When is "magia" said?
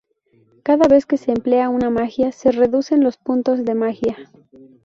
1.91-2.31, 3.75-4.31